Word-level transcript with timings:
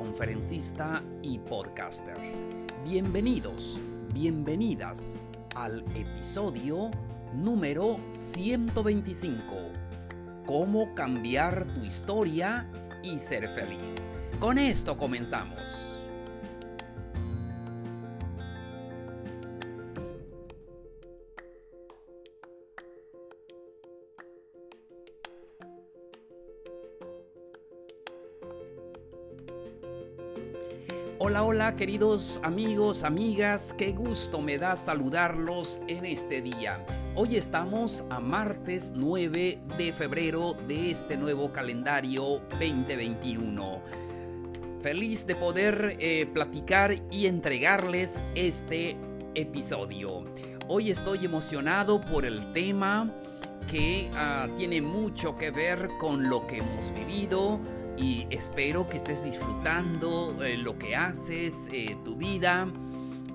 conferencista 0.00 1.04
y 1.22 1.38
podcaster. 1.40 2.16
Bienvenidos, 2.86 3.82
bienvenidas 4.14 5.20
al 5.54 5.84
episodio 5.94 6.90
número 7.34 8.00
125. 8.10 9.42
Cómo 10.46 10.94
cambiar 10.94 11.66
tu 11.74 11.84
historia 11.84 12.66
y 13.02 13.18
ser 13.18 13.50
feliz. 13.50 14.10
Con 14.38 14.56
esto 14.56 14.96
comenzamos. 14.96 15.89
Hola, 31.22 31.44
hola 31.44 31.76
queridos 31.76 32.40
amigos, 32.42 33.04
amigas, 33.04 33.74
qué 33.76 33.92
gusto 33.92 34.40
me 34.40 34.56
da 34.56 34.74
saludarlos 34.74 35.82
en 35.86 36.06
este 36.06 36.40
día. 36.40 36.82
Hoy 37.14 37.36
estamos 37.36 38.06
a 38.08 38.20
martes 38.20 38.94
9 38.96 39.60
de 39.76 39.92
febrero 39.92 40.54
de 40.66 40.90
este 40.90 41.18
nuevo 41.18 41.52
calendario 41.52 42.40
2021. 42.58 43.82
Feliz 44.80 45.26
de 45.26 45.36
poder 45.36 45.98
eh, 46.00 46.24
platicar 46.32 46.94
y 47.12 47.26
entregarles 47.26 48.22
este 48.34 48.96
episodio. 49.34 50.24
Hoy 50.68 50.90
estoy 50.90 51.26
emocionado 51.26 52.00
por 52.00 52.24
el 52.24 52.50
tema 52.54 53.14
que 53.70 54.10
ah, 54.14 54.48
tiene 54.56 54.80
mucho 54.80 55.36
que 55.36 55.50
ver 55.50 55.90
con 55.98 56.30
lo 56.30 56.46
que 56.46 56.60
hemos 56.60 56.94
vivido, 56.94 57.60
y 58.00 58.26
espero 58.30 58.88
que 58.88 58.96
estés 58.96 59.22
disfrutando 59.22 60.34
eh, 60.42 60.56
lo 60.56 60.78
que 60.78 60.96
haces, 60.96 61.68
eh, 61.72 61.96
tu 62.02 62.16
vida 62.16 62.66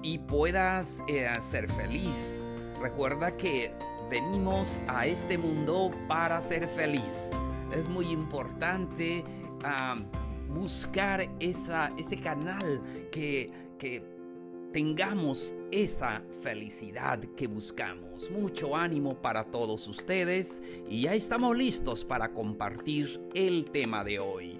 y 0.02 0.18
puedas 0.18 1.04
eh, 1.08 1.28
ser 1.40 1.72
feliz. 1.72 2.40
Recuerda 2.82 3.38
que 3.38 3.72
venimos 4.10 4.82
a 4.88 5.06
este 5.06 5.38
mundo 5.38 5.92
para 6.08 6.42
ser 6.42 6.68
feliz. 6.68 7.30
Es 7.74 7.88
muy 7.88 8.10
importante 8.10 9.24
buscar 10.50 11.28
esa, 11.40 11.92
ese 11.98 12.18
canal 12.18 12.82
que, 13.12 13.52
que 13.80 14.04
tengamos 14.72 15.56
esa 15.72 16.22
felicidad 16.42 17.20
que 17.38 17.48
buscamos. 17.48 18.30
Mucho 18.30 18.76
ánimo 18.76 19.22
para 19.22 19.46
todos 19.46 19.88
ustedes 19.88 20.62
y 20.90 21.04
ya 21.04 21.14
estamos 21.14 21.58
listos 21.58 22.06
para 22.06 22.34
compartir 22.34 23.22
el 23.34 23.66
tema 23.72 24.04
de 24.04 24.20
hoy. 24.20 24.55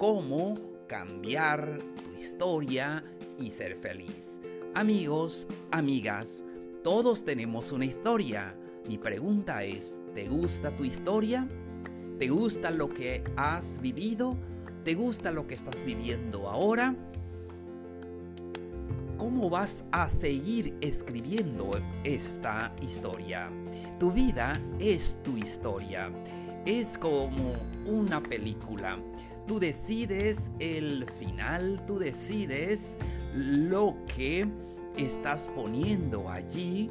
Cómo 0.00 0.54
cambiar 0.88 1.78
tu 2.02 2.12
historia 2.18 3.04
y 3.38 3.50
ser 3.50 3.76
feliz. 3.76 4.40
Amigos, 4.74 5.46
amigas, 5.72 6.46
todos 6.82 7.22
tenemos 7.22 7.70
una 7.70 7.84
historia. 7.84 8.56
Mi 8.88 8.96
pregunta 8.96 9.62
es, 9.62 10.00
¿te 10.14 10.26
gusta 10.26 10.74
tu 10.74 10.84
historia? 10.86 11.46
¿Te 12.18 12.28
gusta 12.28 12.70
lo 12.70 12.88
que 12.88 13.22
has 13.36 13.78
vivido? 13.82 14.38
¿Te 14.82 14.94
gusta 14.94 15.32
lo 15.32 15.46
que 15.46 15.54
estás 15.54 15.84
viviendo 15.84 16.48
ahora? 16.48 16.96
cómo 19.18 19.50
vas 19.50 19.84
a 19.92 20.08
seguir 20.08 20.78
escribiendo 20.80 21.72
esta 22.04 22.74
historia. 22.80 23.50
Tu 23.98 24.10
vida 24.12 24.58
es 24.78 25.18
tu 25.22 25.36
historia. 25.36 26.10
Es 26.64 26.96
como 26.96 27.52
una 27.84 28.22
película. 28.22 28.98
Tú 29.50 29.58
decides 29.58 30.52
el 30.60 31.04
final, 31.18 31.84
tú 31.84 31.98
decides 31.98 32.96
lo 33.34 33.96
que 34.14 34.46
estás 34.96 35.50
poniendo 35.56 36.30
allí. 36.30 36.88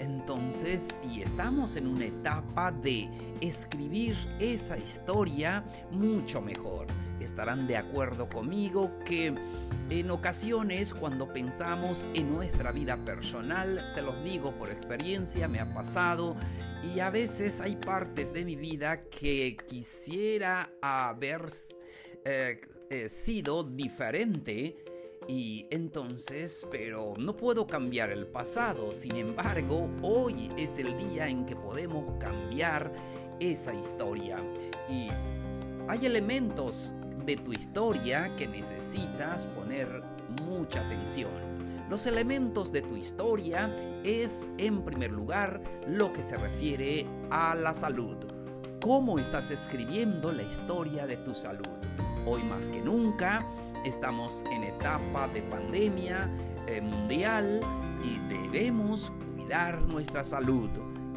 Entonces, 0.00 1.00
y 1.08 1.22
estamos 1.22 1.76
en 1.76 1.86
una 1.86 2.06
etapa 2.06 2.72
de 2.72 3.08
escribir 3.40 4.16
esa 4.40 4.76
historia 4.76 5.64
mucho 5.92 6.42
mejor 6.42 6.88
estarán 7.24 7.66
de 7.66 7.76
acuerdo 7.76 8.28
conmigo 8.28 8.90
que 9.04 9.34
en 9.90 10.10
ocasiones 10.10 10.94
cuando 10.94 11.32
pensamos 11.32 12.08
en 12.14 12.32
nuestra 12.32 12.72
vida 12.72 12.96
personal, 13.04 13.84
se 13.92 14.02
los 14.02 14.22
digo 14.24 14.52
por 14.52 14.70
experiencia, 14.70 15.48
me 15.48 15.60
ha 15.60 15.72
pasado, 15.72 16.36
y 16.82 17.00
a 17.00 17.10
veces 17.10 17.60
hay 17.60 17.76
partes 17.76 18.32
de 18.32 18.44
mi 18.44 18.56
vida 18.56 19.02
que 19.02 19.56
quisiera 19.68 20.70
haber 20.80 21.50
eh, 22.24 23.08
sido 23.08 23.62
diferente. 23.62 24.84
Y 25.28 25.66
entonces, 25.70 26.66
pero 26.70 27.14
no 27.16 27.36
puedo 27.36 27.66
cambiar 27.66 28.10
el 28.10 28.26
pasado. 28.26 28.92
Sin 28.92 29.16
embargo, 29.16 29.88
hoy 30.02 30.50
es 30.56 30.78
el 30.78 30.96
día 30.98 31.28
en 31.28 31.46
que 31.46 31.54
podemos 31.54 32.18
cambiar 32.18 32.92
esa 33.38 33.72
historia. 33.74 34.38
Y 34.88 35.08
hay 35.88 36.06
elementos 36.06 36.94
de 37.24 37.36
tu 37.36 37.52
historia 37.52 38.34
que 38.36 38.48
necesitas 38.48 39.46
poner 39.48 40.02
mucha 40.42 40.84
atención. 40.84 41.30
Los 41.88 42.06
elementos 42.06 42.70
de 42.70 42.82
tu 42.82 42.96
historia 42.96 43.74
es, 44.04 44.48
en 44.58 44.84
primer 44.84 45.10
lugar, 45.10 45.60
lo 45.88 46.12
que 46.12 46.22
se 46.22 46.36
refiere 46.36 47.04
a 47.30 47.54
la 47.54 47.74
salud. 47.74 48.16
¿Cómo 48.80 49.18
estás 49.18 49.50
escribiendo 49.50 50.32
la 50.32 50.42
historia 50.42 51.06
de 51.06 51.16
tu 51.16 51.34
salud? 51.34 51.79
Hoy 52.26 52.42
más 52.42 52.68
que 52.68 52.80
nunca 52.82 53.46
estamos 53.84 54.44
en 54.52 54.64
etapa 54.64 55.26
de 55.28 55.40
pandemia 55.42 56.30
eh, 56.66 56.80
mundial 56.80 57.60
y 58.04 58.18
debemos 58.28 59.10
cuidar 59.36 59.80
nuestra 59.82 60.22
salud. 60.22 60.68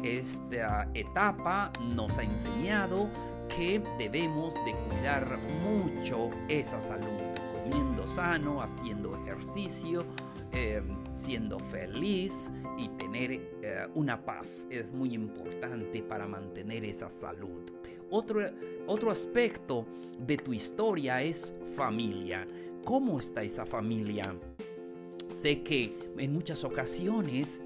Esta 0.02 0.88
etapa 0.94 1.72
nos 1.80 2.16
ha 2.18 2.22
enseñado 2.22 3.10
que 3.54 3.82
debemos 3.98 4.54
de 4.64 4.74
cuidar 4.88 5.38
mucho 5.62 6.30
esa 6.48 6.80
salud, 6.80 7.20
comiendo 7.62 8.06
sano, 8.06 8.62
haciendo 8.62 9.14
ejercicio, 9.22 10.04
em, 10.52 10.96
siendo 11.12 11.58
feliz 11.58 12.50
y 12.78 12.88
tener 12.88 13.32
eh, 13.32 13.86
una 13.94 14.24
paz. 14.24 14.66
Es 14.70 14.92
muy 14.92 15.14
importante 15.14 16.02
para 16.02 16.26
mantener 16.26 16.84
esa 16.84 17.10
salud. 17.10 17.62
Otro, 18.10 18.40
otro 18.86 19.10
aspecto 19.10 19.86
de 20.18 20.36
tu 20.36 20.52
historia 20.52 21.22
es 21.22 21.54
familia. 21.76 22.46
¿Cómo 22.84 23.18
está 23.18 23.42
esa 23.42 23.64
familia? 23.64 24.34
Sé 25.30 25.62
que 25.62 25.96
en 26.18 26.32
muchas 26.32 26.64
ocasiones 26.64 27.60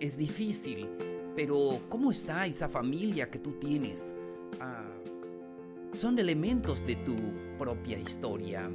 es 0.00 0.16
difícil 0.16 0.88
pero 1.34 1.80
¿cómo 1.88 2.10
está 2.10 2.46
esa 2.46 2.68
familia 2.68 3.30
que 3.30 3.38
tú 3.38 3.52
tienes? 3.52 4.14
Ah, 4.60 4.90
son 5.92 6.18
elementos 6.18 6.84
de 6.86 6.96
tu 6.96 7.16
propia 7.58 7.98
historia, 7.98 8.70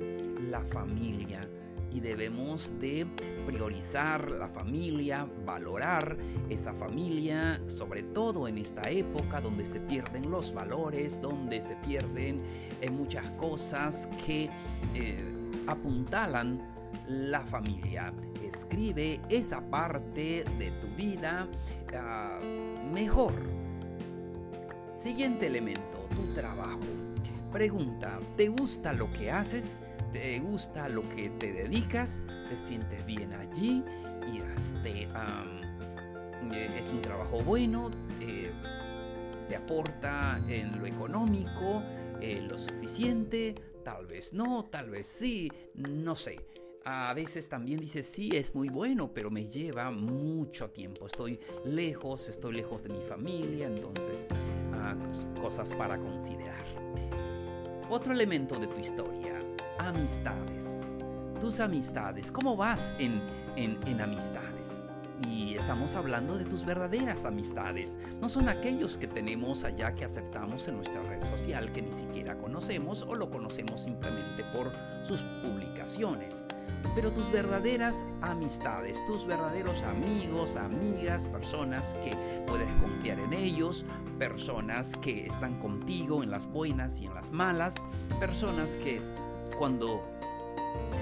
la 0.50 0.64
familia. 0.66 1.48
Y 1.96 2.02
debemos 2.02 2.74
de 2.82 3.08
priorizar 3.48 4.30
la 4.30 4.50
familia, 4.50 5.26
valorar 5.46 6.18
esa 6.50 6.74
familia, 6.74 7.62
sobre 7.68 8.04
todo 8.04 8.50
en 8.50 8.58
esta 8.58 8.90
época 8.90 9.40
donde 9.40 9.66
se 9.66 9.80
pierden 9.80 10.30
los 10.30 10.54
valores, 10.54 11.22
donde 11.22 11.62
se 11.62 11.78
pierden 11.78 12.42
eh, 12.82 12.90
muchas 12.90 13.30
cosas 13.32 14.10
que 14.26 14.50
eh, 14.94 15.24
apuntalan 15.68 16.62
la 17.08 17.46
familia. 17.46 18.14
Escribe 18.44 19.22
esa 19.30 19.62
parte 19.62 20.44
de 20.60 20.72
tu 20.82 20.88
vida 20.98 21.48
ah, 21.96 22.42
mejor. 22.92 23.32
Siguiente 24.94 25.48
elemento, 25.48 26.10
tu 26.14 26.34
trabajo. 26.34 26.82
Pregunta, 27.54 28.20
¿te 28.36 28.50
gusta 28.50 28.92
lo 28.92 29.10
que 29.14 29.32
haces? 29.32 29.82
¿Te 30.16 30.40
gusta 30.40 30.88
lo 30.88 31.08
que 31.10 31.30
te 31.30 31.52
dedicas? 31.52 32.26
¿Te 32.48 32.58
sientes 32.58 33.06
bien 33.06 33.34
allí? 33.34 33.84
Y 34.32 34.38
este, 34.56 35.10
eh, 36.54 36.76
es 36.80 36.90
un 36.90 37.02
trabajo 37.02 37.44
bueno, 37.44 37.92
eh, 38.22 38.50
te 39.50 39.58
aporta 39.58 40.42
en 40.48 40.80
lo 40.80 40.86
económico, 40.86 41.84
eh, 42.22 42.42
lo 42.42 42.58
suficiente, 42.58 43.56
tal 43.84 44.06
vez 44.06 44.34
no, 44.34 44.64
tal 44.64 44.90
vez 44.90 45.06
sí, 45.06 45.52
no 45.74 46.16
sé. 46.16 46.40
A 46.86 47.14
veces 47.14 47.50
también 47.50 47.82
dice, 47.82 48.02
sí, 48.02 48.30
es 48.34 48.56
muy 48.56 48.70
bueno, 48.70 49.14
pero 49.14 49.30
me 49.30 49.44
lleva 49.44 49.92
mucho 49.92 50.70
tiempo. 50.70 51.08
Estoy 51.08 51.42
lejos, 51.66 52.30
estoy 52.30 52.54
lejos 52.56 52.84
de 52.84 52.90
mi 52.90 53.02
familia, 53.02 53.68
entonces 53.68 54.30
ah, 54.76 54.96
cosas 55.42 55.74
para 55.74 56.00
considerar. 56.00 56.64
Otro 57.90 58.14
elemento 58.14 58.58
de 58.58 58.68
tu 58.68 58.80
historia, 58.80 59.45
amistades. 59.80 60.88
Tus 61.40 61.60
amistades, 61.60 62.32
¿cómo 62.32 62.56
vas 62.56 62.94
en, 62.98 63.22
en, 63.56 64.02
amistades? 64.02 64.86
Y 65.22 65.56
estamos 65.56 65.96
hablando 65.96 66.38
de 66.38 66.46
tus 66.46 66.66
verdaderas 66.66 67.26
amistades. 67.26 68.00
No 68.22 68.30
son 68.30 68.50
aquellos 68.50 68.98
que 68.98 69.08
tenemos 69.08 69.64
allá 69.64 69.94
que 69.96 70.06
aceptamos 70.06 70.68
en 70.68 70.78
nuestra 70.78 71.02
red 71.04 71.24
social 71.24 71.72
que 71.72 71.82
ni 71.82 71.92
siquiera 71.92 72.38
conocemos 72.38 73.04
o 73.04 73.16
lo 73.16 73.30
conocemos 73.30 73.84
simplemente 73.84 74.44
por 74.54 74.72
sus 75.04 75.22
publicaciones. 75.44 76.48
Pero 76.94 77.12
tus 77.12 77.30
verdaderas 77.32 78.06
amistades, 78.22 79.04
tus 79.06 79.26
verdaderos 79.26 79.84
amigos, 79.84 80.56
amigas, 80.56 81.28
personas 81.28 81.96
que 82.04 82.16
puedes 82.48 82.70
confiar 82.82 83.20
en 83.20 83.34
ellos, 83.34 83.86
personas 84.20 84.96
que 84.98 85.26
están 85.26 85.60
contigo 85.60 86.24
en 86.24 86.32
las 86.32 86.48
buenas 86.48 87.02
y 87.02 87.06
en 87.06 87.14
las 87.14 87.32
malas, 87.32 87.76
personas 88.20 88.76
que 88.76 89.02
cuando 89.58 90.04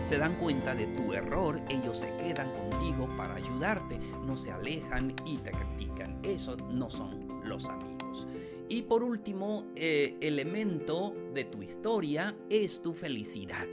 se 0.01 0.17
dan 0.17 0.35
cuenta 0.35 0.75
de 0.75 0.87
tu 0.87 1.13
error, 1.13 1.59
ellos 1.69 1.99
se 1.99 2.15
quedan 2.17 2.51
contigo 2.51 3.07
para 3.17 3.35
ayudarte, 3.35 3.97
no 4.25 4.35
se 4.35 4.51
alejan 4.51 5.15
y 5.25 5.37
te 5.37 5.51
critican. 5.51 6.19
Esos 6.23 6.57
no 6.69 6.89
son 6.89 7.41
los 7.43 7.69
amigos. 7.69 8.27
Y 8.69 8.83
por 8.83 9.03
último, 9.03 9.67
eh, 9.75 10.17
elemento 10.21 11.13
de 11.33 11.45
tu 11.45 11.61
historia 11.61 12.35
es 12.49 12.81
tu 12.81 12.93
felicidad. 12.93 13.67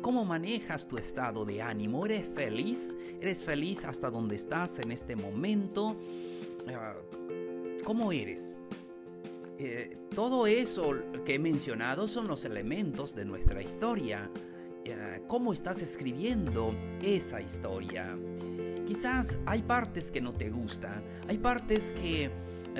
¿Cómo 0.00 0.24
manejas 0.24 0.86
tu 0.86 0.96
estado 0.96 1.44
de 1.44 1.60
ánimo? 1.60 2.06
¿Eres 2.06 2.28
feliz? 2.28 2.96
¿Eres 3.20 3.44
feliz 3.44 3.84
hasta 3.84 4.10
donde 4.10 4.36
estás 4.36 4.78
en 4.78 4.92
este 4.92 5.16
momento? 5.16 5.96
Ah, 6.68 6.94
¿Cómo 7.84 8.12
eres? 8.12 8.54
Eh, 9.58 9.96
todo 10.14 10.46
eso 10.46 10.94
que 11.24 11.34
he 11.34 11.38
mencionado 11.38 12.08
son 12.08 12.28
los 12.28 12.44
elementos 12.44 13.14
de 13.14 13.24
nuestra 13.24 13.62
historia. 13.62 14.30
Eh, 14.84 15.22
cómo 15.28 15.52
estás 15.52 15.82
escribiendo 15.82 16.74
esa 17.02 17.40
historia. 17.40 18.18
Quizás 18.86 19.38
hay 19.46 19.62
partes 19.62 20.10
que 20.10 20.20
no 20.20 20.32
te 20.32 20.50
gustan, 20.50 21.04
hay 21.28 21.38
partes 21.38 21.92
que 21.92 22.30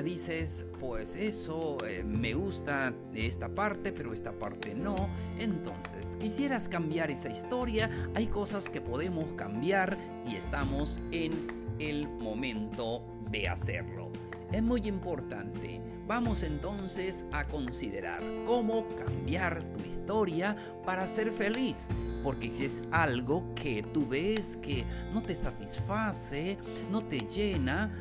dices, 0.01 0.65
pues 0.79 1.15
eso 1.15 1.77
eh, 1.85 2.03
me 2.03 2.33
gusta 2.33 2.93
esta 3.13 3.47
parte, 3.47 3.93
pero 3.93 4.13
esta 4.13 4.31
parte 4.31 4.73
no. 4.73 5.09
Entonces, 5.37 6.17
quisieras 6.19 6.67
cambiar 6.67 7.11
esa 7.11 7.29
historia, 7.29 7.89
hay 8.15 8.27
cosas 8.27 8.69
que 8.69 8.81
podemos 8.81 9.31
cambiar 9.33 9.97
y 10.25 10.35
estamos 10.35 10.99
en 11.11 11.47
el 11.79 12.09
momento 12.09 13.05
de 13.29 13.47
hacerlo. 13.47 14.11
Es 14.51 14.63
muy 14.63 14.81
importante. 14.87 15.81
Vamos 16.05 16.43
entonces 16.43 17.25
a 17.31 17.45
considerar 17.47 18.21
cómo 18.45 18.85
cambiar 18.95 19.63
tu 19.71 19.79
historia 19.85 20.55
para 20.85 21.07
ser 21.07 21.31
feliz. 21.31 21.89
Porque 22.23 22.51
si 22.51 22.65
es 22.65 22.83
algo 22.91 23.53
que 23.55 23.83
tú 23.83 24.07
ves 24.07 24.57
que 24.57 24.85
no 25.13 25.21
te 25.21 25.35
satisface, 25.35 26.57
no 26.91 27.05
te 27.05 27.19
llena, 27.19 27.91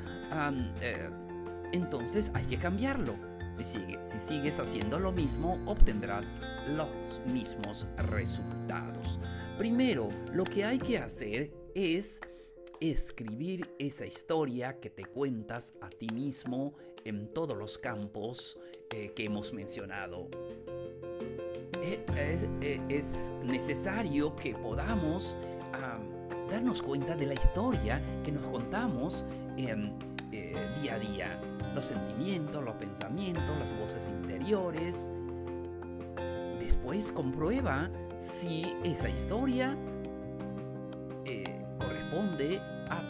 eh, 0.81 1.11
entonces 1.73 2.33
hay 2.35 2.45
que 2.47 2.57
cambiarlo. 2.57 3.15
Si, 3.55 3.79
si 4.03 4.19
sigues 4.19 4.59
haciendo 4.59 4.99
lo 4.99 5.13
mismo, 5.13 5.63
obtendrás 5.67 6.35
los 6.69 7.21
mismos 7.27 7.87
resultados. 7.99 9.21
Primero, 9.59 10.09
lo 10.33 10.45
que 10.45 10.65
hay 10.65 10.79
que 10.79 10.99
hacer 10.99 11.53
es 11.75 12.21
escribir 12.91 13.73
esa 13.79 14.05
historia 14.05 14.81
que 14.81 14.91
te 14.91 15.05
cuentas 15.05 15.75
a 15.81 15.89
ti 15.89 16.09
mismo 16.09 16.75
en 17.05 17.33
todos 17.33 17.57
los 17.57 17.79
campos 17.79 18.59
eh, 18.91 19.13
que 19.15 19.27
hemos 19.27 19.53
mencionado. 19.53 20.29
Eh, 21.81 22.05
eh, 22.17 22.81
es, 22.89 23.33
necesario 23.45 24.35
que 24.35 24.55
podamos 24.55 25.37
darnos 26.51 26.83
cuenta 26.83 27.17
de 27.17 27.27
la 27.27 27.35
historia 27.35 28.03
que 28.23 28.31
nos 28.31 28.47
contamos 28.49 29.25
día 29.57 30.95
a 30.95 30.99
día. 30.99 31.41
Los 31.75 31.87
sentimientos, 31.87 32.63
los 32.63 32.75
pensamientos, 32.75 33.59
las 33.59 33.79
voces 33.79 34.09
interiores. 34.09 35.11
Después 36.59 37.11
comprueba 37.13 37.91
si 38.19 38.67
esa 38.85 39.09
historia 39.09 39.77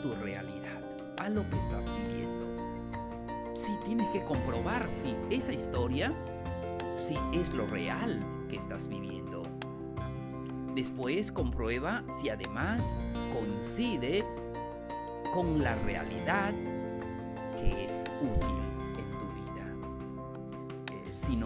tu 0.02 0.14
realidad, 0.16 0.82
a 1.16 1.28
lo 1.28 1.49
que 1.49 1.56
estás 1.56 1.90
viviendo. 1.94 2.43
Si 3.54 3.72
tienes 3.84 4.10
que 4.10 4.22
comprobar 4.25 4.90
si 4.90 5.16
esa 5.31 5.52
historia, 5.52 6.12
si 6.94 7.16
es 7.32 7.54
lo 7.54 7.66
real 7.66 8.22
que 8.49 8.56
estás 8.56 8.88
viviendo. 8.88 9.43
Después 10.75 11.31
comprueba 11.31 12.02
si 12.08 12.28
además 12.28 12.96
coincide 13.32 14.25
con 15.32 15.62
la 15.62 15.75
realidad 15.76 16.52
que 17.56 17.84
es 17.84 18.05
útil 18.20 18.56
en 18.98 19.19
tu 19.19 19.26
vida. 19.40 19.66
Eh, 20.93 21.12
si, 21.12 21.38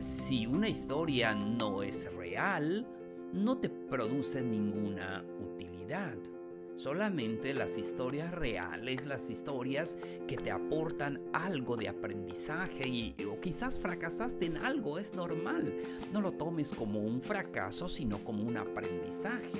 si 0.00 0.46
una 0.46 0.68
historia 0.68 1.34
no 1.34 1.82
es 1.82 2.12
real, 2.14 2.86
no 3.32 3.58
te 3.58 3.68
produce 3.68 4.42
ninguna 4.42 5.24
utilidad. 5.40 6.16
Solamente 6.76 7.54
las 7.54 7.78
historias 7.78 8.32
reales, 8.32 9.06
las 9.06 9.30
historias 9.30 9.98
que 10.26 10.36
te 10.36 10.50
aportan 10.50 11.20
algo 11.32 11.76
de 11.76 11.88
aprendizaje 11.88 12.88
y 12.88 13.14
o 13.24 13.40
quizás 13.40 13.78
fracasaste 13.78 14.46
en 14.46 14.56
algo, 14.56 14.98
es 14.98 15.14
normal. 15.14 15.74
No 16.12 16.20
lo 16.20 16.32
tomes 16.32 16.74
como 16.74 17.00
un 17.00 17.20
fracaso, 17.20 17.88
sino 17.88 18.24
como 18.24 18.44
un 18.44 18.56
aprendizaje. 18.56 19.58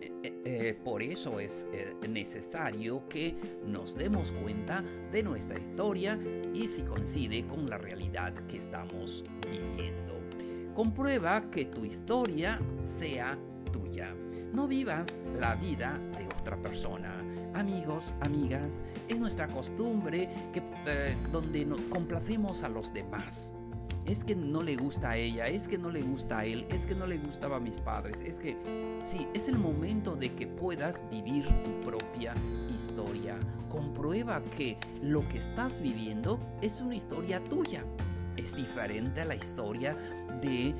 Eh, 0.00 0.12
eh, 0.22 0.42
eh, 0.44 0.78
por 0.84 1.02
eso 1.02 1.40
es 1.40 1.66
necesario 2.08 3.08
que 3.08 3.34
nos 3.66 3.96
demos 3.96 4.32
cuenta 4.32 4.84
de 5.12 5.22
nuestra 5.22 5.58
historia 5.58 6.18
y 6.54 6.68
si 6.68 6.82
coincide 6.82 7.46
con 7.46 7.68
la 7.68 7.78
realidad 7.78 8.32
que 8.46 8.58
estamos 8.58 9.24
viviendo. 9.50 10.14
Comprueba 10.74 11.50
que 11.50 11.64
tu 11.66 11.84
historia 11.84 12.60
sea 12.84 13.38
tuya. 13.72 14.14
No 14.52 14.66
vivas 14.66 15.22
la 15.38 15.54
vida 15.54 15.98
de 16.16 16.26
otra 16.26 16.56
persona. 16.56 17.14
Amigos, 17.54 18.14
amigas, 18.20 18.84
es 19.08 19.20
nuestra 19.20 19.46
costumbre 19.48 20.28
que, 20.52 20.62
eh, 20.86 21.16
donde 21.30 21.66
nos 21.66 21.80
complacemos 21.82 22.62
a 22.62 22.68
los 22.68 22.92
demás. 22.92 23.54
Es 24.06 24.24
que 24.24 24.34
no 24.34 24.62
le 24.62 24.76
gusta 24.76 25.10
a 25.10 25.16
ella, 25.16 25.46
es 25.46 25.68
que 25.68 25.76
no 25.76 25.90
le 25.90 26.00
gusta 26.00 26.38
a 26.38 26.44
él, 26.46 26.66
es 26.70 26.86
que 26.86 26.94
no 26.94 27.06
le 27.06 27.18
gustaba 27.18 27.56
a 27.56 27.60
mis 27.60 27.78
padres, 27.78 28.22
es 28.22 28.40
que 28.40 28.56
sí, 29.04 29.28
es 29.34 29.48
el 29.48 29.58
momento 29.58 30.16
de 30.16 30.34
que 30.34 30.46
puedas 30.46 31.02
vivir 31.10 31.46
tu 31.62 31.80
propia 31.82 32.34
historia. 32.72 33.38
Comprueba 33.68 34.42
que 34.56 34.78
lo 35.02 35.28
que 35.28 35.38
estás 35.38 35.80
viviendo 35.82 36.40
es 36.62 36.80
una 36.80 36.94
historia 36.94 37.44
tuya 37.44 37.84
es 38.38 38.54
diferente 38.54 39.20
a 39.20 39.24
la 39.24 39.34
historia 39.34 39.94
de 40.40 40.74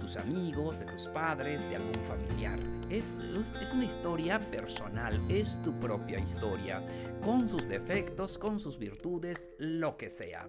tus 0.00 0.16
amigos, 0.16 0.78
de 0.78 0.86
tus 0.86 1.08
padres, 1.08 1.68
de 1.68 1.76
algún 1.76 2.02
familiar. 2.04 2.58
Es, 2.88 3.18
es 3.60 3.72
una 3.72 3.84
historia 3.84 4.40
personal, 4.50 5.20
es 5.28 5.60
tu 5.62 5.78
propia 5.78 6.18
historia, 6.18 6.84
con 7.22 7.46
sus 7.46 7.68
defectos, 7.68 8.38
con 8.38 8.58
sus 8.58 8.78
virtudes, 8.78 9.50
lo 9.58 9.96
que 9.96 10.08
sea. 10.08 10.48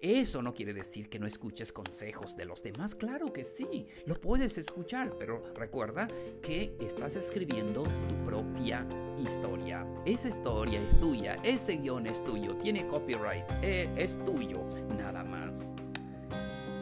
Eso 0.00 0.42
no 0.42 0.54
quiere 0.54 0.72
decir 0.72 1.08
que 1.08 1.18
no 1.18 1.26
escuches 1.26 1.72
consejos 1.72 2.36
de 2.36 2.44
los 2.44 2.62
demás, 2.62 2.94
claro 2.94 3.32
que 3.32 3.42
sí, 3.42 3.88
lo 4.06 4.20
puedes 4.20 4.56
escuchar, 4.56 5.16
pero 5.18 5.42
recuerda 5.56 6.06
que 6.40 6.76
estás 6.78 7.16
escribiendo 7.16 7.82
tu 7.82 8.24
propia 8.24 8.86
historia. 9.18 9.84
Esa 10.06 10.28
historia 10.28 10.80
es 10.80 11.00
tuya, 11.00 11.36
ese 11.42 11.78
guion 11.78 12.06
es 12.06 12.22
tuyo, 12.22 12.56
tiene 12.58 12.86
copyright, 12.86 13.44
eh, 13.62 13.92
es 13.96 14.22
tuyo, 14.22 14.62
nada 14.96 15.24
más. 15.24 15.74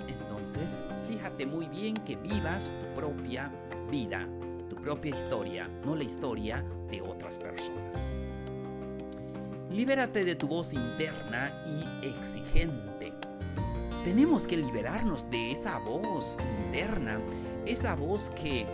Entonces, 0.07 0.85
fíjate 1.09 1.47
muy 1.47 1.69
bien 1.69 1.95
que 2.05 2.17
vivas 2.17 2.75
tu 2.79 3.01
propia 3.01 3.51
vida, 3.91 4.29
tu 4.69 4.77
propia 4.77 5.17
historia, 5.17 5.69
no 5.87 5.97
la 5.97 6.05
historia 6.05 6.63
de 6.91 7.01
otras 7.01 7.39
personas. 7.39 8.11
Libérate 9.71 10.25
de 10.25 10.35
tu 10.37 10.49
voz 10.49 10.73
interna 10.73 11.53
y 11.67 12.07
exigente. 12.07 13.13
Tenemos 14.05 14.47
que 14.47 14.57
liberarnos 14.57 15.29
de 15.31 15.51
esa 15.51 15.79
voz 15.81 16.39
interna, 16.67 17.21
esa 17.67 17.97
voz 17.97 18.31
que 18.31 18.67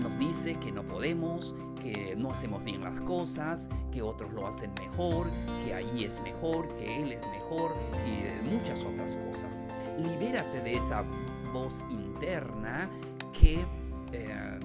nos 0.00 0.18
dice 0.18 0.56
que 0.56 0.72
no 0.72 0.82
podemos, 0.86 1.54
que 1.80 2.14
no 2.16 2.30
hacemos 2.30 2.64
bien 2.64 2.82
las 2.82 3.00
cosas, 3.00 3.68
que 3.92 4.02
otros 4.02 4.32
lo 4.32 4.46
hacen 4.46 4.72
mejor, 4.74 5.28
que 5.64 5.74
ahí 5.74 6.04
es 6.04 6.20
mejor, 6.20 6.68
que 6.76 7.02
él 7.02 7.12
es 7.12 7.20
mejor 7.28 7.74
y 8.06 8.44
muchas 8.44 8.84
otras 8.84 9.16
cosas. 9.28 9.66
Libérate 9.98 10.60
de 10.60 10.74
esa 10.74 11.04
voz 11.52 11.84
interna 11.90 12.90
que 13.32 13.64
eh, 14.12 14.60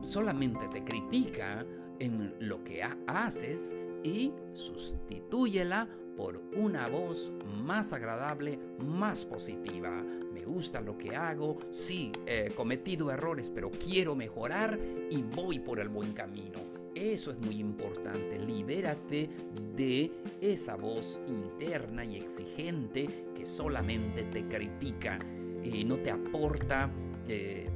solamente 0.00 0.66
te 0.68 0.82
critica 0.82 1.64
en 2.02 2.34
lo 2.40 2.64
que 2.64 2.82
haces 3.06 3.74
y 4.02 4.32
sustitúyela 4.54 5.88
por 6.16 6.42
una 6.56 6.88
voz 6.88 7.32
más 7.62 7.92
agradable, 7.92 8.58
más 8.84 9.24
positiva. 9.24 10.02
Me 10.34 10.44
gusta 10.44 10.80
lo 10.80 10.98
que 10.98 11.14
hago, 11.14 11.58
sí, 11.70 12.10
he 12.26 12.50
cometido 12.50 13.12
errores, 13.12 13.50
pero 13.54 13.70
quiero 13.70 14.16
mejorar 14.16 14.78
y 15.10 15.22
voy 15.22 15.60
por 15.60 15.78
el 15.78 15.88
buen 15.88 16.12
camino. 16.12 16.60
Eso 16.94 17.30
es 17.30 17.38
muy 17.38 17.60
importante, 17.60 18.38
libérate 18.38 19.30
de 19.76 20.12
esa 20.40 20.74
voz 20.74 21.20
interna 21.28 22.04
y 22.04 22.16
exigente 22.16 23.26
que 23.34 23.46
solamente 23.46 24.24
te 24.24 24.46
critica 24.46 25.18
y 25.62 25.84
no 25.84 25.96
te 25.98 26.10
aporta 26.10 26.90
eh, 27.28 27.70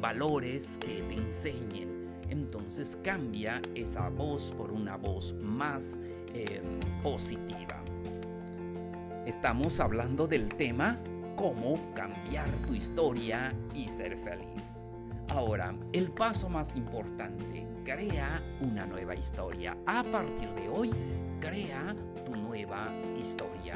valores 0.00 0.78
que 0.80 1.02
te 1.02 1.14
enseñen 1.14 1.95
entonces 2.30 2.98
cambia 3.02 3.60
esa 3.74 4.08
voz 4.08 4.52
por 4.52 4.72
una 4.72 4.96
voz 4.96 5.34
más 5.40 6.00
eh, 6.34 6.62
positiva. 7.02 7.82
Estamos 9.26 9.80
hablando 9.80 10.26
del 10.26 10.48
tema 10.48 10.98
cómo 11.36 11.78
cambiar 11.94 12.48
tu 12.66 12.74
historia 12.74 13.52
y 13.74 13.88
ser 13.88 14.16
feliz. 14.16 14.86
Ahora, 15.28 15.74
el 15.92 16.10
paso 16.12 16.48
más 16.48 16.76
importante, 16.76 17.66
crea 17.84 18.42
una 18.60 18.86
nueva 18.86 19.14
historia. 19.14 19.76
A 19.86 20.02
partir 20.04 20.48
de 20.54 20.68
hoy, 20.68 20.90
crea 21.40 21.94
tu 22.24 22.36
nueva 22.36 22.88
historia. 23.20 23.74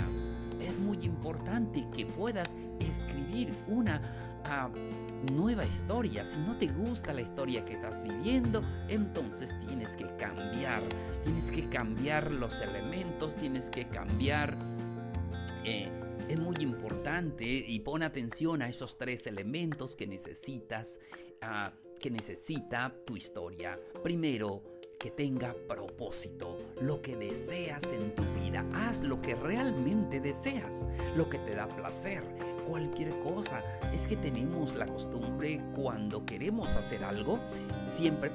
Es 0.61 0.76
muy 0.78 0.99
importante 1.04 1.87
que 1.95 2.07
puedas 2.07 2.57
escribir 2.78 3.54
una 3.66 4.00
ah, 4.44 4.70
nueva 5.32 5.64
historia. 5.64 6.25
Si 6.25 6.38
no 6.40 6.56
te 6.56 6.66
gusta 6.68 7.12
la 7.12 7.20
historia 7.20 7.64
que 7.64 7.75
estás 7.75 8.02
viviendo, 8.02 8.62
entonces 8.88 9.54
tienes 9.66 9.97
que 9.97 10.06
cambiar. 10.16 10.82
Tienes 11.25 11.50
que 11.50 11.68
cambiar 11.68 12.32
los 12.32 12.61
elementos, 12.61 13.37
tienes 13.37 13.70
que 13.70 13.85
cambiar... 13.85 14.56
Eh, 15.64 15.90
es 16.28 16.38
muy 16.38 16.54
importante 16.61 17.44
y 17.44 17.80
pon 17.80 18.04
atención 18.04 18.62
a 18.62 18.68
esos 18.68 18.97
tres 18.97 19.26
elementos 19.26 19.97
que 19.97 20.06
necesitas, 20.06 21.00
que 21.99 22.09
necesita 22.09 22.94
tu 23.04 23.16
historia. 23.16 23.80
Primero, 24.04 24.62
que 25.00 25.11
tenga 25.11 25.56
propósito, 25.66 26.56
lo 26.82 27.02
que 27.02 27.16
deseas 27.16 27.92
en 27.92 28.14
tu 28.14 28.23
vida. 28.40 28.64
Haz 28.75 29.02
lo 29.02 29.20
que 29.20 29.35
realmente 29.35 30.20
deseas, 30.20 30.88
lo 31.16 31.28
que 31.28 31.38
te 31.38 31.56
da 31.56 31.66
placer 31.66 32.23
cualquier 32.70 33.18
cosa. 33.20 33.62
Es 33.92 34.06
que 34.06 34.16
tenemos 34.16 34.76
la 34.76 34.86
costumbre 34.86 35.60
cuando 35.74 36.24
queremos 36.24 36.76
hacer 36.76 37.02
algo, 37.02 37.40
siempre 37.84 38.30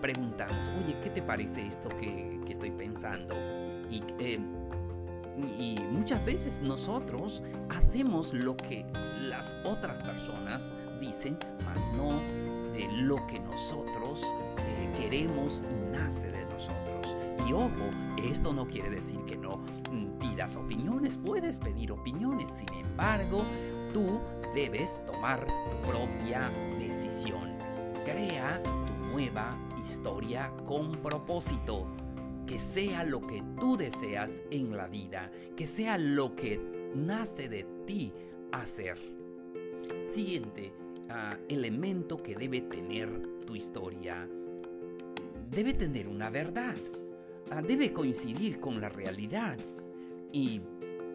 preguntamos, 0.00 0.70
oye, 0.82 0.96
¿qué 1.02 1.10
te 1.10 1.22
parece 1.22 1.66
esto 1.66 1.88
que, 1.88 2.40
estoy 2.48 2.70
pensando? 2.70 3.34
Y, 3.90 4.02
eh, 4.20 4.38
y 5.58 5.76
muchas 5.90 6.24
veces 6.24 6.62
nosotros 6.62 7.42
hacemos 7.70 8.32
lo 8.32 8.56
que 8.56 8.86
las 9.20 9.56
otras 9.64 10.00
personas 10.04 10.74
dicen, 11.00 11.36
mas 11.64 11.92
no 11.92 12.20
de 12.72 12.86
lo 12.92 13.26
que 13.26 13.40
nosotros 13.40 14.22
eh, 14.58 14.92
queremos 14.96 15.64
y 15.68 15.90
nace 15.90 16.30
de 16.30 16.44
nosotros. 16.44 17.16
Y 17.48 17.52
ojo, 17.52 17.90
esto 18.30 18.52
no 18.52 18.66
quiere 18.66 18.90
decir 18.90 19.20
que 19.24 19.36
no 19.36 19.60
pidas 20.34 20.56
opiniones, 20.56 21.16
puedes 21.16 21.60
pedir 21.60 21.92
opiniones, 21.92 22.50
sin 22.50 22.68
embargo, 22.74 23.44
tú 23.92 24.20
debes 24.52 25.00
tomar 25.06 25.46
tu 25.46 25.88
propia 25.88 26.50
decisión. 26.76 27.56
Crea 28.04 28.60
tu 28.64 29.12
nueva 29.12 29.56
historia 29.80 30.52
con 30.66 30.90
propósito. 30.90 31.86
Que 32.44 32.58
sea 32.58 33.04
lo 33.04 33.20
que 33.20 33.44
tú 33.60 33.76
deseas 33.76 34.42
en 34.50 34.76
la 34.76 34.88
vida, 34.88 35.30
que 35.56 35.66
sea 35.66 35.98
lo 35.98 36.34
que 36.34 36.60
nace 36.96 37.48
de 37.48 37.64
ti 37.86 38.12
hacer. 38.50 38.98
Siguiente 40.02 40.74
ah, 41.10 41.38
elemento 41.48 42.16
que 42.16 42.34
debe 42.34 42.60
tener 42.62 43.08
tu 43.46 43.54
historia. 43.54 44.28
Debe 45.48 45.74
tener 45.74 46.08
una 46.08 46.28
verdad. 46.28 46.76
Ah, 47.52 47.62
debe 47.62 47.92
coincidir 47.92 48.58
con 48.58 48.80
la 48.80 48.88
realidad. 48.88 49.56
Y 50.34 50.60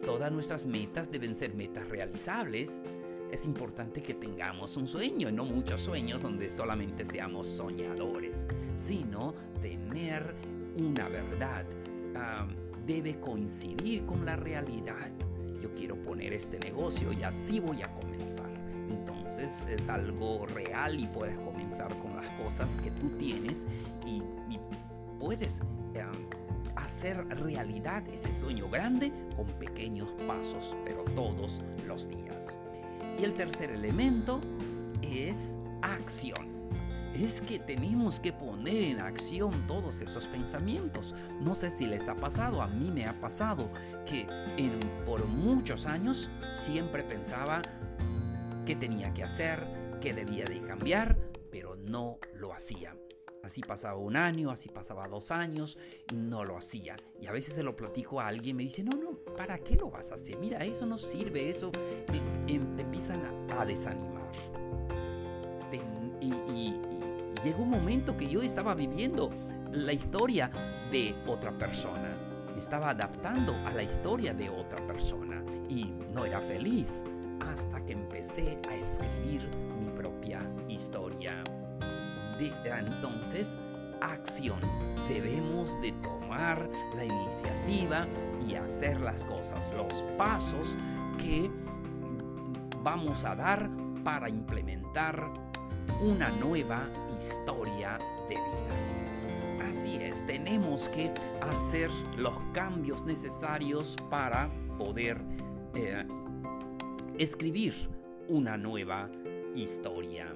todas 0.06 0.32
nuestras 0.32 0.64
metas 0.64 1.10
deben 1.10 1.36
ser 1.36 1.54
metas 1.54 1.86
realizables. 1.90 2.82
Es 3.30 3.44
importante 3.44 4.02
que 4.02 4.14
tengamos 4.14 4.78
un 4.78 4.88
sueño, 4.88 5.30
no 5.30 5.44
muchos 5.44 5.82
sueños 5.82 6.22
donde 6.22 6.48
solamente 6.48 7.04
seamos 7.04 7.46
soñadores, 7.46 8.48
sino 8.76 9.34
tener 9.60 10.34
una 10.78 11.10
verdad. 11.10 11.66
Ah, 12.16 12.48
debe 12.86 13.20
coincidir 13.20 14.06
con 14.06 14.24
la 14.24 14.36
realidad. 14.36 15.10
Yo 15.62 15.74
quiero 15.74 15.96
poner 16.02 16.32
este 16.32 16.58
negocio 16.58 17.12
y 17.12 17.22
así 17.22 17.60
voy 17.60 17.82
a 17.82 17.92
comenzar. 17.92 18.50
Entonces 18.88 19.66
es 19.68 19.90
algo 19.90 20.46
real 20.46 20.98
y 20.98 21.06
puedes 21.08 21.38
comenzar 21.40 21.96
con 21.98 22.16
las 22.16 22.28
cosas 22.42 22.78
que 22.78 22.90
tú 22.92 23.10
tienes 23.10 23.68
y, 24.06 24.22
puedes 25.20 25.60
hacer 26.84 27.26
realidad 27.28 28.06
ese 28.08 28.32
sueño 28.32 28.68
grande 28.68 29.12
con 29.36 29.46
pequeños 29.46 30.14
pasos, 30.26 30.76
pero 30.84 31.04
todos 31.14 31.62
los 31.86 32.08
días. 32.08 32.60
Y 33.18 33.24
el 33.24 33.34
tercer 33.34 33.70
elemento 33.70 34.40
es 35.02 35.58
acción. 35.82 36.48
Es 37.14 37.40
que 37.40 37.58
tenemos 37.58 38.20
que 38.20 38.32
poner 38.32 38.84
en 38.84 39.00
acción 39.00 39.66
todos 39.66 40.00
esos 40.00 40.28
pensamientos. 40.28 41.14
No 41.40 41.54
sé 41.54 41.68
si 41.70 41.86
les 41.86 42.08
ha 42.08 42.14
pasado, 42.14 42.62
a 42.62 42.68
mí 42.68 42.90
me 42.90 43.06
ha 43.06 43.20
pasado 43.20 43.68
que 44.06 44.26
por 45.04 45.26
muchos 45.26 45.86
años 45.86 46.30
siempre 46.52 47.02
pensaba 47.02 47.62
qué 48.64 48.76
tenía 48.76 49.12
que 49.12 49.24
hacer, 49.24 49.66
qué 50.00 50.14
debía 50.14 50.44
de 50.44 50.60
cambiar, 50.62 51.18
pero 51.50 51.74
no 51.76 52.18
lo 52.34 52.52
hacía. 52.52 52.94
Así 53.42 53.62
pasaba 53.62 53.98
un 53.98 54.16
año, 54.16 54.50
así 54.50 54.68
pasaba 54.68 55.08
dos 55.08 55.30
años, 55.30 55.78
no 56.12 56.44
lo 56.44 56.56
hacía. 56.56 56.96
Y 57.20 57.26
a 57.26 57.32
veces 57.32 57.54
se 57.54 57.62
lo 57.62 57.74
platico 57.74 58.20
a 58.20 58.28
alguien, 58.28 58.56
me 58.56 58.64
dice, 58.64 58.84
no, 58.84 58.96
no, 58.96 59.12
¿para 59.36 59.58
qué 59.58 59.76
lo 59.76 59.90
vas 59.90 60.12
a 60.12 60.16
hacer? 60.16 60.38
Mira, 60.38 60.58
eso 60.58 60.86
no 60.86 60.98
sirve, 60.98 61.48
eso 61.48 61.70
te, 61.70 62.16
em, 62.52 62.78
empiezan 62.78 63.22
a, 63.50 63.64
desanimar. 63.64 64.30
y, 66.20 66.26
y 66.26 66.80
llegó 67.42 67.62
un 67.62 67.70
momento 67.70 68.16
que 68.16 68.28
yo 68.28 68.42
estaba 68.42 68.74
viviendo 68.74 69.30
la 69.72 69.92
historia 69.92 70.50
de 70.90 71.14
otra 71.26 71.56
persona. 71.56 72.16
Me 72.52 72.58
estaba 72.58 72.90
adaptando 72.90 73.54
a 73.66 73.72
la 73.72 73.82
historia 73.82 74.34
de 74.34 74.50
otra 74.50 74.84
persona 74.86 75.42
y 75.68 75.86
no 76.12 76.24
era 76.24 76.40
feliz 76.40 77.04
hasta 77.48 77.84
que 77.84 77.92
empecé 77.92 78.58
a 78.68 78.74
escribir 78.74 79.48
mi 79.78 79.88
propia 79.88 80.40
historia 80.68 81.42
entonces 82.48 83.58
acción. 84.00 84.60
Debemos 85.08 85.80
de 85.80 85.92
tomar 85.92 86.68
la 86.96 87.04
iniciativa 87.04 88.06
y 88.46 88.54
hacer 88.54 89.00
las 89.00 89.24
cosas, 89.24 89.70
los 89.76 90.02
pasos 90.16 90.76
que 91.18 91.50
vamos 92.82 93.24
a 93.24 93.34
dar 93.34 93.68
para 94.04 94.28
implementar 94.28 95.30
una 96.00 96.30
nueva 96.30 96.88
historia 97.16 97.98
de 98.28 98.36
vida. 98.36 99.68
Así 99.68 99.96
es, 99.96 100.26
tenemos 100.26 100.88
que 100.88 101.12
hacer 101.42 101.90
los 102.16 102.34
cambios 102.52 103.04
necesarios 103.04 103.96
para 104.08 104.48
poder 104.78 105.20
eh, 105.74 106.06
escribir 107.18 107.74
una 108.28 108.56
nueva 108.56 109.10
historia. 109.54 110.34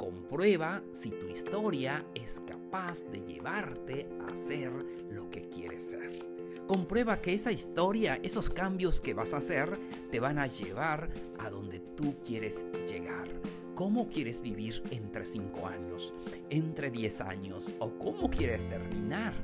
Comprueba 0.00 0.82
si 0.92 1.10
tu 1.10 1.28
historia 1.28 2.06
es 2.14 2.40
capaz 2.40 3.04
de 3.12 3.20
llevarte 3.20 4.08
a 4.26 4.34
ser 4.34 4.72
lo 5.10 5.28
que 5.28 5.46
quieres 5.50 5.90
ser. 5.90 6.26
Comprueba 6.66 7.20
que 7.20 7.34
esa 7.34 7.52
historia, 7.52 8.18
esos 8.22 8.48
cambios 8.48 9.02
que 9.02 9.12
vas 9.12 9.34
a 9.34 9.36
hacer, 9.36 9.78
te 10.10 10.18
van 10.18 10.38
a 10.38 10.46
llevar 10.46 11.10
a 11.38 11.50
donde 11.50 11.80
tú 11.80 12.16
quieres 12.26 12.64
llegar. 12.90 13.28
¿Cómo 13.74 14.08
quieres 14.08 14.40
vivir 14.40 14.82
entre 14.90 15.26
5 15.26 15.66
años, 15.66 16.14
entre 16.48 16.90
10 16.90 17.20
años 17.20 17.74
o 17.78 17.90
cómo 17.98 18.30
quieres 18.30 18.66
terminar? 18.70 19.34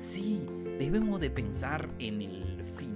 Sí, 0.00 0.48
debemos 0.78 1.20
de 1.20 1.28
pensar 1.28 1.90
en 1.98 2.22
el 2.22 2.45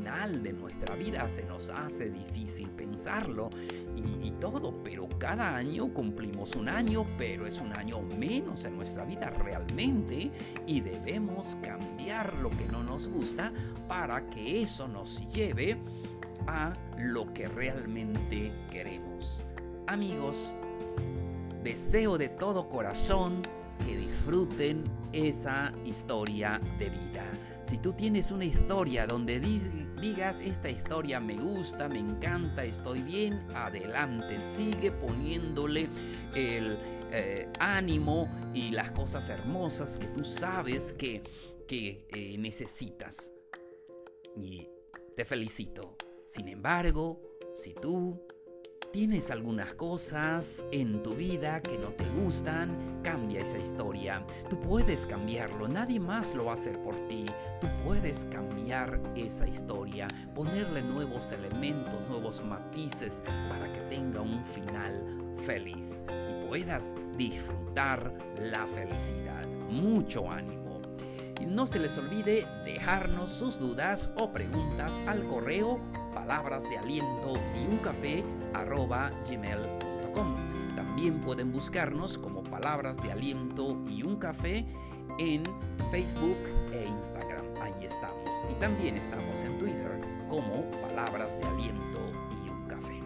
final 0.00 0.42
de 0.42 0.52
nuestra 0.54 0.94
vida. 0.96 1.28
Se 1.28 1.42
nos 1.44 1.70
hace 1.70 2.10
difícil 2.10 2.70
pensarlo 2.70 3.50
y, 3.96 4.28
y, 4.28 4.30
todo, 4.40 4.82
pero 4.82 5.08
cada 5.18 5.56
año 5.56 5.92
cumplimos 5.92 6.56
un 6.56 6.68
año, 6.68 7.06
pero 7.18 7.46
es 7.46 7.60
un 7.60 7.72
año 7.76 8.00
menos 8.18 8.64
en 8.64 8.76
nuestra 8.76 9.04
vida 9.04 9.26
realmente 9.28 10.30
y 10.66 10.80
debemos 10.80 11.56
cambiar 11.62 12.38
lo 12.38 12.48
que 12.50 12.64
no 12.66 12.82
nos 12.82 13.08
gusta 13.08 13.52
para 13.88 14.28
que 14.30 14.62
eso 14.62 14.88
nos 14.88 15.26
lleve 15.28 15.76
a 16.46 16.72
lo 16.98 17.30
que 17.34 17.46
realmente 17.48 18.52
queremos 18.70 19.44
amigos, 19.86 20.56
deseo 21.62 22.16
de 22.16 22.28
todo 22.28 22.68
corazón 22.68 23.42
que 23.84 23.96
disfruten 23.96 24.84
esa 25.12 25.72
historia 25.84 26.60
de 26.78 26.90
vida. 26.90 27.24
Si 27.70 27.78
tú 27.78 27.92
tienes 27.92 28.32
una 28.32 28.44
historia 28.44 29.06
donde 29.06 29.38
digas, 29.38 30.40
esta 30.40 30.68
historia 30.68 31.20
me 31.20 31.36
gusta, 31.36 31.88
me 31.88 32.00
encanta, 32.00 32.64
estoy 32.64 33.00
bien, 33.00 33.46
adelante, 33.54 34.40
sigue 34.40 34.90
poniéndole 34.90 35.88
el 36.34 36.76
eh, 37.12 37.48
ánimo 37.60 38.28
y 38.52 38.72
las 38.72 38.90
cosas 38.90 39.28
hermosas 39.28 40.00
que 40.00 40.08
tú 40.08 40.24
sabes 40.24 40.92
que, 40.92 41.22
que 41.68 42.08
eh, 42.12 42.36
necesitas. 42.38 43.32
Y 44.36 44.66
te 45.14 45.24
felicito. 45.24 45.96
Sin 46.26 46.48
embargo, 46.48 47.22
si 47.54 47.72
tú 47.72 48.20
tienes 48.92 49.30
algunas 49.30 49.74
cosas 49.74 50.64
en 50.72 51.02
tu 51.02 51.14
vida 51.14 51.60
que 51.60 51.78
no 51.78 51.88
te 51.88 52.04
gustan, 52.10 53.00
cambia 53.02 53.40
esa 53.40 53.58
historia. 53.58 54.24
Tú 54.48 54.60
puedes 54.60 55.06
cambiarlo, 55.06 55.68
nadie 55.68 56.00
más 56.00 56.34
lo 56.34 56.46
va 56.46 56.52
a 56.52 56.54
hacer 56.54 56.80
por 56.82 56.96
ti. 57.06 57.26
Tú 57.60 57.68
puedes 57.84 58.26
cambiar 58.30 59.00
esa 59.14 59.46
historia, 59.46 60.08
ponerle 60.34 60.82
nuevos 60.82 61.30
elementos, 61.32 62.06
nuevos 62.08 62.42
matices 62.44 63.22
para 63.48 63.72
que 63.72 63.80
tenga 63.82 64.20
un 64.20 64.44
final 64.44 65.18
feliz 65.36 66.02
y 66.08 66.48
puedas 66.48 66.96
disfrutar 67.16 68.12
la 68.40 68.66
felicidad. 68.66 69.46
Mucho 69.68 70.28
ánimo. 70.28 70.80
Y 71.40 71.46
no 71.46 71.64
se 71.64 71.78
les 71.78 71.96
olvide 71.96 72.46
dejarnos 72.66 73.30
sus 73.30 73.58
dudas 73.58 74.10
o 74.16 74.30
preguntas 74.30 75.00
al 75.06 75.26
correo 75.26 75.80
palabras 76.14 76.64
de 76.68 76.78
aliento 76.78 77.34
y 77.54 77.66
un 77.66 77.78
café 77.78 78.24
arroba 78.54 79.10
gmail.com. 79.28 80.36
También 80.76 81.20
pueden 81.20 81.52
buscarnos 81.52 82.18
como 82.18 82.42
palabras 82.42 83.00
de 83.02 83.12
aliento 83.12 83.76
y 83.88 84.02
un 84.02 84.16
café 84.16 84.66
en 85.18 85.42
Facebook 85.90 86.38
e 86.72 86.86
Instagram. 86.86 87.44
Ahí 87.60 87.84
estamos. 87.84 88.28
Y 88.50 88.54
también 88.54 88.96
estamos 88.96 89.44
en 89.44 89.58
Twitter 89.58 90.00
como 90.28 90.70
palabras 90.82 91.38
de 91.38 91.46
aliento 91.46 92.00
y 92.44 92.48
un 92.48 92.66
café. 92.66 93.00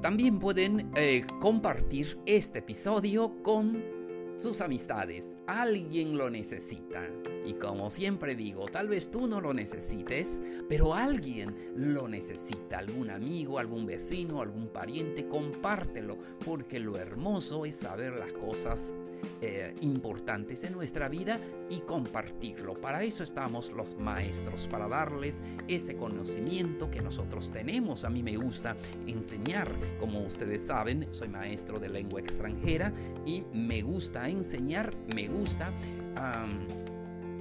También 0.00 0.38
pueden 0.38 0.90
eh, 0.96 1.24
compartir 1.40 2.18
este 2.26 2.60
episodio 2.60 3.42
con 3.42 3.97
sus 4.38 4.60
amistades. 4.60 5.36
Alguien 5.46 6.16
lo 6.16 6.30
necesita. 6.30 7.08
Y 7.44 7.54
como 7.54 7.90
siempre 7.90 8.34
digo, 8.34 8.66
tal 8.66 8.88
vez 8.88 9.10
tú 9.10 9.26
no 9.26 9.40
lo 9.40 9.52
necesites, 9.52 10.40
pero 10.68 10.94
alguien 10.94 11.72
lo 11.74 12.08
necesita. 12.08 12.78
Algún 12.78 13.10
amigo, 13.10 13.58
algún 13.58 13.84
vecino, 13.84 14.40
algún 14.40 14.68
pariente, 14.68 15.28
compártelo, 15.28 16.16
porque 16.44 16.78
lo 16.78 16.96
hermoso 16.96 17.64
es 17.64 17.76
saber 17.76 18.14
las 18.14 18.32
cosas 18.32 18.92
eh, 19.40 19.74
importantes 19.80 20.64
en 20.64 20.72
nuestra 20.72 21.08
vida 21.08 21.40
y 21.70 21.80
compartirlo. 21.80 22.74
Para 22.80 23.02
eso 23.02 23.22
estamos 23.22 23.72
los 23.72 23.96
maestros, 23.96 24.66
para 24.68 24.88
darles 24.88 25.42
ese 25.68 25.96
conocimiento 25.96 26.90
que 26.90 27.00
nosotros 27.00 27.50
tenemos. 27.50 28.04
A 28.04 28.10
mí 28.10 28.22
me 28.22 28.36
gusta 28.36 28.76
enseñar, 29.06 29.72
como 30.00 30.20
ustedes 30.20 30.62
saben, 30.62 31.08
soy 31.10 31.28
maestro 31.28 31.78
de 31.78 31.88
lengua 31.88 32.20
extranjera 32.20 32.92
y 33.26 33.44
me 33.52 33.82
gusta 33.82 34.28
enseñar, 34.28 34.94
me 35.06 35.28
gusta... 35.28 35.72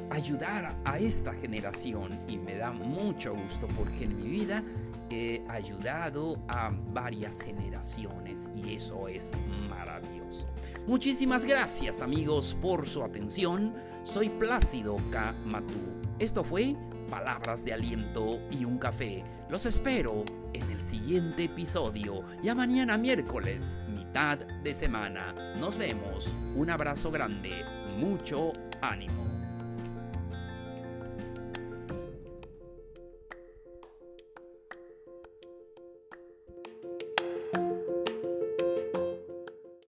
ayudar 0.09 0.75
a 0.85 0.99
esta 0.99 1.33
generación 1.33 2.19
y 2.27 2.37
me 2.37 2.55
da 2.55 2.71
mucho 2.71 3.33
gusto 3.33 3.67
porque 3.75 4.05
en 4.05 4.17
mi 4.17 4.29
vida 4.29 4.63
he 5.09 5.41
ayudado 5.47 6.37
a 6.47 6.71
varias 6.91 7.41
generaciones 7.41 8.49
y 8.55 8.75
eso 8.75 9.07
es 9.07 9.31
maravilloso. 9.69 10.47
Muchísimas 10.85 11.45
gracias 11.45 12.01
amigos 12.01 12.57
por 12.61 12.87
su 12.87 13.03
atención. 13.03 13.73
Soy 14.03 14.29
Plácido 14.29 14.97
K. 15.11 15.33
Matú. 15.45 15.79
Esto 16.19 16.43
fue 16.43 16.75
Palabras 17.09 17.63
de 17.63 17.73
Aliento 17.73 18.39
y 18.51 18.65
un 18.65 18.77
Café. 18.77 19.23
Los 19.49 19.65
espero 19.65 20.25
en 20.53 20.69
el 20.71 20.81
siguiente 20.81 21.45
episodio. 21.45 22.23
Ya 22.41 22.55
mañana 22.55 22.97
miércoles, 22.97 23.79
mitad 23.89 24.39
de 24.39 24.73
semana. 24.73 25.55
Nos 25.57 25.77
vemos. 25.77 26.35
Un 26.55 26.69
abrazo 26.69 27.11
grande. 27.11 27.63
Mucho 27.97 28.51
ánimo. 28.81 29.26